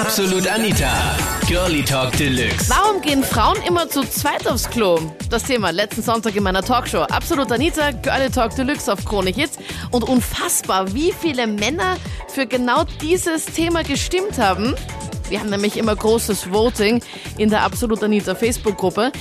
[0.00, 0.90] Absolut Anita.
[1.46, 2.70] Girlie Talk Deluxe.
[2.70, 4.98] Warum gehen Frauen immer zu zweit aufs Klo?
[5.28, 7.02] Das Thema letzten Sonntag in meiner Talkshow.
[7.02, 9.58] Absolut Anita, Girlie Talk Deluxe auf Krone Hits.
[9.90, 14.74] Und unfassbar, wie viele Männer für genau dieses Thema gestimmt haben.
[15.28, 17.02] Wir haben nämlich immer großes Voting
[17.36, 19.12] in der Absolut Anita Facebook-Gruppe.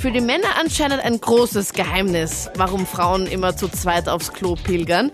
[0.00, 5.12] Für die Männer anscheinend ein großes Geheimnis, warum Frauen immer zu zweit aufs Klo pilgern.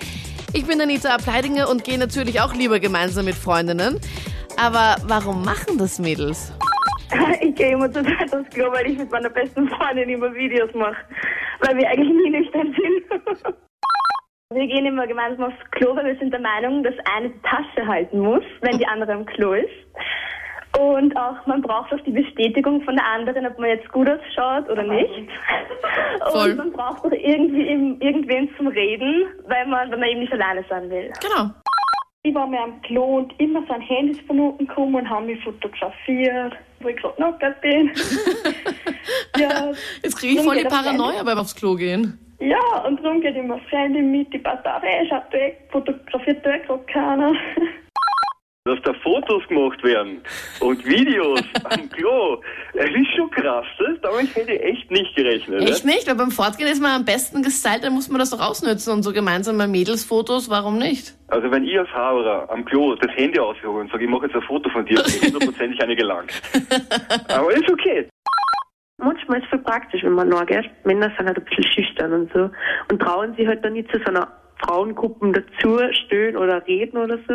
[0.54, 4.00] Ich bin Anita Ableidinger und gehe natürlich auch lieber gemeinsam mit Freundinnen.
[4.60, 6.52] Aber warum machen das Mädels?
[7.40, 10.72] Ich gehe immer zu zweit aufs Klo, weil ich mit meiner besten Freundin immer Videos
[10.74, 10.96] mache.
[11.60, 13.56] Weil wir eigentlich nie nüchtern sind.
[14.52, 17.86] Wir gehen immer gemeinsam aufs Klo, weil wir sind der Meinung, dass eine die Tasche
[17.86, 19.70] halten muss, wenn die andere im Klo ist.
[20.76, 24.68] Und auch man braucht auch die Bestätigung von der anderen, ob man jetzt gut ausschaut
[24.68, 25.28] oder nicht.
[26.32, 26.50] Voll.
[26.50, 30.32] Und man braucht auch irgendwie eben irgendwen zum Reden, weil man, wenn man eben nicht
[30.32, 31.12] alleine sein will.
[31.20, 31.50] Genau.
[32.22, 35.42] Ich war mir am Klo und immer sind Handys von unten gekommen und haben mich
[35.42, 37.90] fotografiert, wo ich gerade nackert bin.
[39.38, 42.18] ja, Jetzt kriege ich voll die Paranoia beim aufs Klo gehen.
[42.38, 44.38] ja, und darum geht immer Freundin mit, die
[44.82, 47.32] ey, schaut weg, fotografiert gerade keiner.
[48.84, 50.20] Dass da Fotos gemacht werden
[50.60, 52.40] und Videos am Klo.
[52.74, 54.00] Es ist schon krass, das?
[54.02, 55.62] Damit hätte ich echt nicht gerechnet.
[55.68, 55.92] Echt Ne?
[55.92, 56.06] nicht?
[56.06, 59.02] Weil beim Fortgehen ist man am besten gestylt, dann muss man das doch ausnutzen und
[59.02, 61.14] so gemeinsame Mädelsfotos, warum nicht?
[61.28, 64.34] Also wenn ich als Haberer am Klo das Handy aushole und sage, ich mache jetzt
[64.34, 66.32] ein Foto von dir, dann ist hundertprozentig eine gelangt.
[67.28, 68.08] Aber ist okay.
[68.98, 70.68] Manchmal ist es voll praktisch, wenn man nachgeht.
[70.84, 72.50] Männer sind halt ein bisschen schüchtern und so
[72.90, 74.28] und trauen sich halt dann nicht zu so einer
[74.64, 77.34] Frauengruppen dazu stehen oder reden oder so.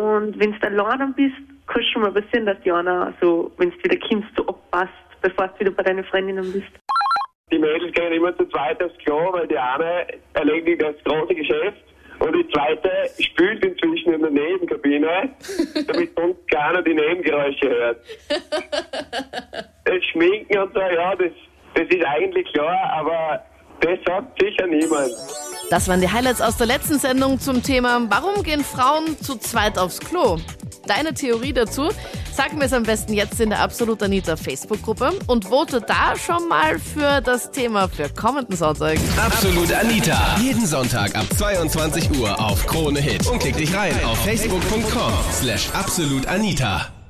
[0.00, 3.70] Und wenn du allein bist, kann es schon mal passieren, dass die einer so, wenn
[3.70, 6.70] du wieder kommst, so abpasst, bevor du wieder bei deinen Freundinnen bist.
[7.50, 11.84] Die Mädels gehen immer zu zweit aufs Klo, weil die eine erledigt das große Geschäft
[12.18, 15.30] und die zweite spült inzwischen in der Nebenkabine,
[15.86, 18.00] damit sonst keiner die Nebengeräusche hört.
[19.84, 21.32] Das Schminken und so, ja, das,
[21.74, 23.44] das ist eigentlich klar, aber
[23.80, 25.10] das sagt sicher niemand.
[25.72, 29.78] Das waren die Highlights aus der letzten Sendung zum Thema Warum gehen Frauen zu zweit
[29.78, 30.36] aufs Klo?
[30.86, 31.88] Deine Theorie dazu?
[32.30, 36.46] Sag mir es am besten jetzt in der Absolut Anita Facebook-Gruppe und vote da schon
[36.46, 38.98] mal für das Thema für kommenden Sonntag.
[39.16, 40.36] Absolut Anita.
[40.42, 43.26] Jeden Sonntag ab 22 Uhr auf Krone Hit.
[43.26, 47.01] Und klick dich rein auf facebook.com slash absolutanita.